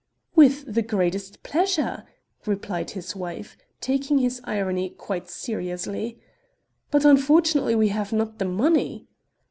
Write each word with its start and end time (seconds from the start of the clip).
"With 0.33 0.65
the 0.73 0.81
greatest 0.81 1.43
pleasure," 1.43 2.05
replied 2.47 2.89
his 2.89 3.15
wife, 3.15 3.55
taking 3.81 4.17
his 4.17 4.41
irony 4.45 4.89
quite 4.89 5.29
seriously, 5.29 6.19
"but 6.89 7.05
unfortunately 7.05 7.75
we 7.75 7.89
have 7.89 8.11
not 8.11 8.39
the 8.39 8.45
money." 8.45 9.05